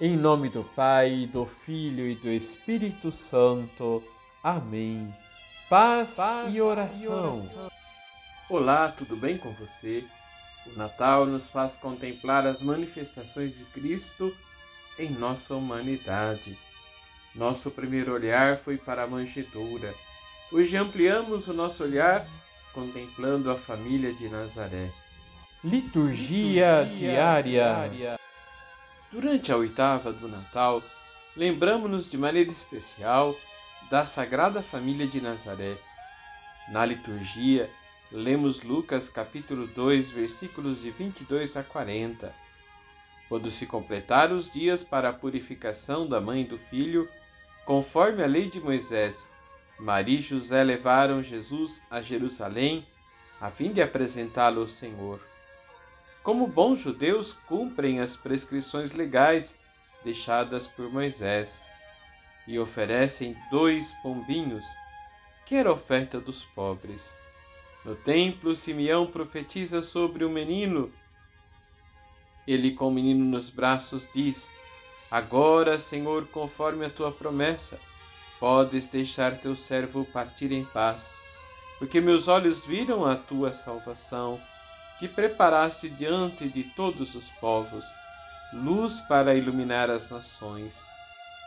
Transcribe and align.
Em 0.00 0.16
nome 0.16 0.48
do 0.48 0.64
Pai, 0.64 1.28
do 1.32 1.46
Filho 1.46 2.06
e 2.06 2.16
do 2.16 2.28
Espírito 2.28 3.12
Santo. 3.12 4.02
Amém. 4.42 5.14
Paz, 5.70 6.16
Paz 6.16 6.54
e, 6.54 6.60
oração. 6.60 7.02
e 7.02 7.08
oração. 7.08 7.70
Olá, 8.50 8.88
tudo 8.88 9.16
bem 9.16 9.38
com 9.38 9.52
você? 9.52 10.04
O 10.66 10.76
Natal 10.76 11.26
nos 11.26 11.48
faz 11.48 11.76
contemplar 11.76 12.46
as 12.46 12.60
manifestações 12.60 13.56
de 13.56 13.64
Cristo 13.66 14.34
em 14.98 15.10
nossa 15.10 15.54
humanidade. 15.54 16.58
Nosso 17.34 17.70
primeiro 17.70 18.12
olhar 18.12 18.58
foi 18.58 18.76
para 18.76 19.04
a 19.04 19.06
manjedoura. 19.06 19.94
Hoje 20.52 20.76
ampliamos 20.76 21.46
o 21.46 21.52
nosso 21.52 21.82
olhar 21.82 22.26
contemplando 22.72 23.50
a 23.50 23.56
família 23.56 24.12
de 24.12 24.28
Nazaré. 24.28 24.90
Liturgia, 25.62 26.82
Liturgia 26.82 26.96
diária. 26.96 27.42
diária. 27.42 28.23
Durante 29.14 29.52
a 29.52 29.56
oitava 29.56 30.12
do 30.12 30.26
Natal, 30.26 30.82
lembramos-nos 31.36 32.10
de 32.10 32.18
maneira 32.18 32.50
especial 32.50 33.32
da 33.88 34.04
Sagrada 34.04 34.60
Família 34.60 35.06
de 35.06 35.20
Nazaré. 35.20 35.76
Na 36.72 36.84
liturgia, 36.84 37.70
lemos 38.10 38.64
Lucas 38.64 39.08
capítulo 39.08 39.68
2, 39.68 40.10
versículos 40.10 40.82
de 40.82 40.90
22 40.90 41.56
a 41.56 41.62
40. 41.62 42.34
Quando 43.28 43.52
se 43.52 43.66
completaram 43.66 44.36
os 44.36 44.52
dias 44.52 44.82
para 44.82 45.10
a 45.10 45.12
purificação 45.12 46.08
da 46.08 46.20
mãe 46.20 46.42
do 46.42 46.58
filho, 46.58 47.08
conforme 47.64 48.20
a 48.20 48.26
lei 48.26 48.50
de 48.50 48.58
Moisés, 48.58 49.16
Maria 49.78 50.18
e 50.18 50.22
José 50.22 50.64
levaram 50.64 51.22
Jesus 51.22 51.80
a 51.88 52.02
Jerusalém 52.02 52.84
a 53.40 53.48
fim 53.48 53.72
de 53.72 53.80
apresentá-lo 53.80 54.62
ao 54.62 54.68
Senhor. 54.68 55.20
Como 56.24 56.46
bons 56.46 56.80
judeus, 56.80 57.34
cumprem 57.46 58.00
as 58.00 58.16
prescrições 58.16 58.92
legais 58.92 59.54
deixadas 60.02 60.66
por 60.66 60.90
Moisés 60.90 61.60
e 62.48 62.58
oferecem 62.58 63.36
dois 63.50 63.92
pombinhos, 64.02 64.64
que 65.44 65.54
era 65.54 65.70
oferta 65.70 66.18
dos 66.18 66.42
pobres. 66.42 67.06
No 67.84 67.94
templo, 67.94 68.56
Simeão 68.56 69.06
profetiza 69.06 69.82
sobre 69.82 70.24
o 70.24 70.30
menino. 70.30 70.90
Ele, 72.46 72.72
com 72.72 72.88
o 72.88 72.90
menino 72.90 73.22
nos 73.26 73.50
braços, 73.50 74.08
diz: 74.14 74.48
Agora, 75.10 75.78
Senhor, 75.78 76.26
conforme 76.28 76.86
a 76.86 76.90
tua 76.90 77.12
promessa, 77.12 77.78
podes 78.40 78.88
deixar 78.88 79.36
teu 79.36 79.54
servo 79.56 80.06
partir 80.06 80.52
em 80.52 80.64
paz, 80.64 81.06
porque 81.78 82.00
meus 82.00 82.28
olhos 82.28 82.64
viram 82.64 83.04
a 83.04 83.14
tua 83.14 83.52
salvação 83.52 84.40
que 84.98 85.08
preparaste 85.08 85.88
diante 85.88 86.48
de 86.48 86.64
todos 86.64 87.14
os 87.14 87.28
povos, 87.40 87.84
luz 88.52 89.00
para 89.02 89.34
iluminar 89.34 89.90
as 89.90 90.08
nações 90.10 90.72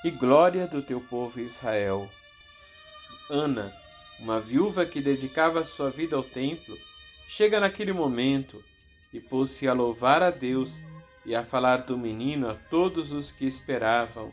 e 0.04 0.12
glória 0.12 0.68
do 0.68 0.82
teu 0.82 1.00
povo 1.02 1.40
Israel. 1.40 2.10
Ana, 3.30 3.72
uma 4.20 4.40
viúva 4.40 4.86
que 4.86 5.02
dedicava 5.02 5.64
sua 5.64 5.90
vida 5.90 6.16
ao 6.16 6.24
templo, 6.24 6.78
chega 7.28 7.60
naquele 7.60 7.94
momento 7.94 8.64
e 9.14 9.20
pôs-se 9.20 9.68
a 9.68 9.74
louvar 9.74 10.22
a 10.22 10.30
Deus 10.30 10.74
e 11.26 11.36
a 11.36 11.44
falar 11.44 11.78
do 11.78 11.98
menino 11.98 12.50
a 12.50 12.56
todos 12.56 13.12
os 13.12 13.32
que 13.32 13.46
esperavam 13.46 14.32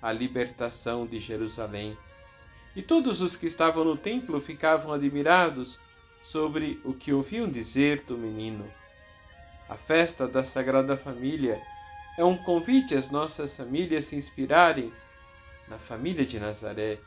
a 0.00 0.12
libertação 0.12 1.06
de 1.06 1.18
Jerusalém. 1.18 1.96
E 2.74 2.82
todos 2.82 3.20
os 3.20 3.36
que 3.36 3.46
estavam 3.46 3.84
no 3.84 3.96
templo 3.96 4.40
ficavam 4.40 4.92
admirados 4.92 5.78
sobre 6.26 6.80
o 6.84 6.92
que 6.92 7.12
ouviam 7.12 7.48
dizer 7.48 8.02
do 8.02 8.18
menino. 8.18 8.68
A 9.68 9.76
festa 9.76 10.26
da 10.26 10.44
Sagrada 10.44 10.96
Família 10.96 11.62
é 12.18 12.24
um 12.24 12.36
convite 12.36 12.96
às 12.96 13.10
nossas 13.10 13.56
famílias 13.56 14.06
se 14.06 14.16
inspirarem 14.16 14.92
na 15.68 15.78
família 15.78 16.26
de 16.26 16.40
Nazaré, 16.40 16.98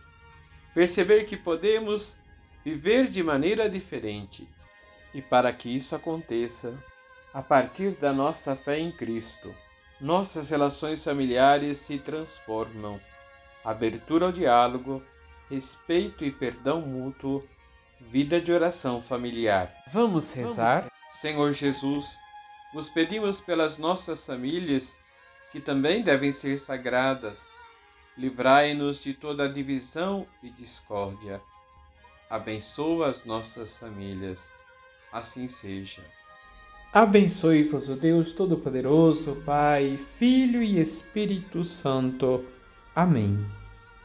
perceber 0.73 1.25
que 1.25 1.35
podemos 1.35 2.17
viver 2.63 3.07
de 3.07 3.21
maneira 3.21 3.69
diferente. 3.69 4.47
E 5.13 5.21
para 5.21 5.51
que 5.51 5.75
isso 5.75 5.95
aconteça, 5.95 6.73
a 7.33 7.41
partir 7.41 7.91
da 7.91 8.13
nossa 8.13 8.55
fé 8.55 8.79
em 8.79 8.91
Cristo, 8.91 9.53
nossas 9.99 10.49
relações 10.49 11.03
familiares 11.03 11.79
se 11.79 11.99
transformam. 11.99 13.01
Abertura 13.65 14.27
ao 14.27 14.31
diálogo, 14.31 15.03
respeito 15.49 16.23
e 16.23 16.31
perdão 16.31 16.81
mútuo 16.81 17.45
Vida 17.99 18.39
de 18.39 18.51
oração 18.51 19.01
familiar. 19.01 19.71
Vamos 19.91 20.33
rezar? 20.33 20.89
Senhor 21.21 21.53
Jesus, 21.53 22.07
vos 22.73 22.89
pedimos 22.89 23.41
pelas 23.41 23.77
nossas 23.77 24.23
famílias, 24.23 24.87
que 25.51 25.59
também 25.59 26.01
devem 26.01 26.31
ser 26.31 26.57
sagradas. 26.59 27.37
Livrai-nos 28.17 29.03
de 29.03 29.13
toda 29.13 29.51
divisão 29.51 30.25
e 30.41 30.49
discórdia. 30.49 31.41
Abençoa 32.29 33.09
as 33.09 33.25
nossas 33.25 33.77
famílias. 33.77 34.39
Assim 35.11 35.49
seja. 35.49 36.03
Abençoe-vos 36.93 37.89
o 37.89 37.95
Deus 37.95 38.31
Todo-Poderoso, 38.31 39.43
Pai, 39.45 39.99
Filho 40.17 40.63
e 40.63 40.79
Espírito 40.79 41.63
Santo. 41.63 42.45
Amém. 42.95 43.58